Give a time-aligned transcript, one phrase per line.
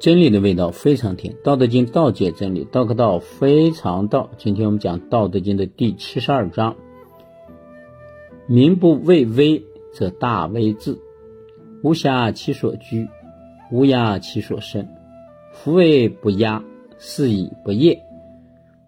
[0.00, 4.30] 真理的味道非常甜，《道德经》道解真理，道可道非常道。
[4.38, 6.74] 今天我们讲《道德经》的第七十二章：
[8.46, 10.94] 民不畏威，则大威至；
[11.82, 13.06] 无暇其所居，
[13.70, 14.88] 无压其所生。
[15.52, 16.64] 夫为不压，
[16.98, 18.00] 是以不业。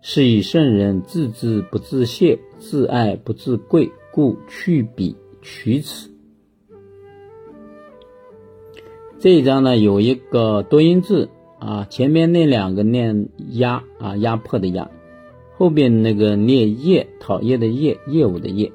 [0.01, 6.11] 是以圣人自知不自谢，自爱不自贵，故去彼取此。
[9.19, 14.91] 这一章呢，有一个多音字啊，前面那两个念压啊，压迫的压，
[15.57, 18.73] 后边那个念业，讨厌的业，业务的业。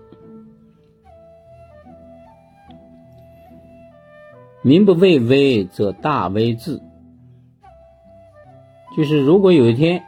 [4.62, 6.82] 民不畏威，则大威至。
[8.96, 10.04] 就是如果有一天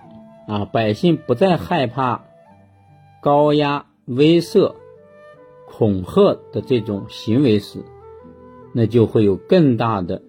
[0.48, 2.24] 啊，百姓不再害怕
[3.22, 4.74] 高压、威慑、
[5.68, 7.84] 恐吓的这种行为时，
[8.74, 10.24] 那就会有更大的。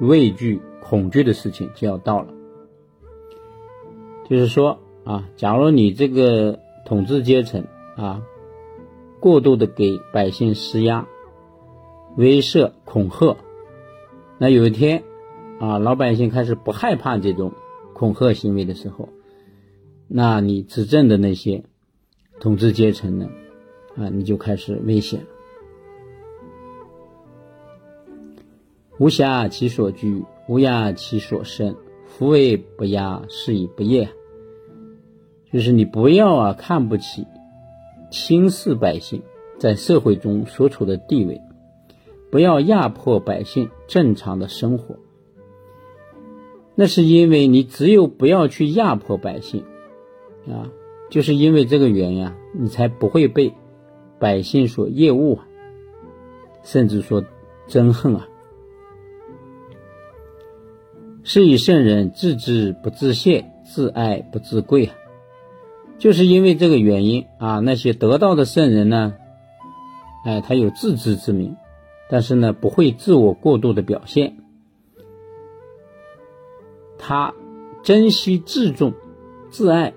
[0.00, 2.34] 畏惧、恐惧的事情就要到了。
[4.28, 7.64] 就是说啊，假如你这个统治阶层
[7.96, 8.22] 啊，
[9.20, 11.06] 过度的给百姓施压、
[12.16, 13.36] 威慑、恐吓，
[14.38, 15.02] 那有一天
[15.58, 17.52] 啊，老百姓开始不害怕这种
[17.92, 19.08] 恐吓行为的时候，
[20.08, 21.64] 那你执政的那些
[22.40, 23.28] 统治阶层呢，
[23.96, 25.26] 啊，你就开始危险了。
[29.00, 31.74] 无暇其所居，无压其所生。
[32.04, 34.10] 夫为不压，是以不业。
[35.50, 37.26] 就是你不要啊，看不起、
[38.10, 39.22] 轻视百姓
[39.58, 41.40] 在社会中所处的地位，
[42.30, 44.96] 不要压迫百姓正常的生活。
[46.74, 49.64] 那是因为你只有不要去压迫百姓
[50.46, 50.70] 啊，
[51.08, 53.54] 就是因为这个原因啊，你才不会被
[54.18, 55.38] 百姓所厌恶，
[56.62, 57.24] 甚至说
[57.66, 58.26] 憎恨啊。
[61.22, 64.94] 是以圣人自知不自谢，自爱不自贵啊，
[65.98, 67.60] 就是因为这个原因啊。
[67.60, 69.14] 那些得道的圣人呢，
[70.24, 71.56] 哎，他有自知之明，
[72.08, 74.38] 但是呢，不会自我过度的表现。
[76.98, 77.34] 他
[77.82, 78.94] 珍惜自重、
[79.50, 79.92] 自爱，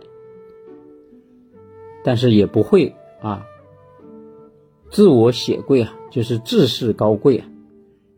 [2.03, 3.45] 但是也不会啊，
[4.89, 7.47] 自我显贵啊，就是自视高贵啊，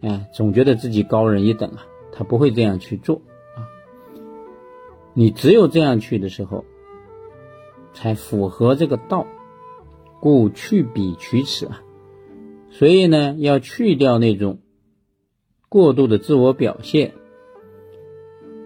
[0.02, 1.86] 哎，总觉得自己高人一等啊。
[2.18, 3.22] 他不会这样去做
[3.56, 3.68] 啊！
[5.14, 6.64] 你只有这样去的时候，
[7.94, 9.28] 才符合这个道，
[10.22, 11.84] 故去彼取此啊！
[12.72, 14.60] 所以呢，要去掉那种
[15.70, 17.14] 过度的自我表现、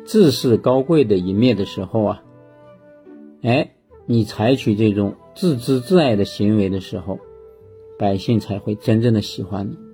[0.06, 2.24] 自视高贵的一面的时候啊，
[3.42, 7.20] 哎，你采取这种自知自爱的行为的时候，
[7.98, 9.89] 百姓才会真正的喜欢你。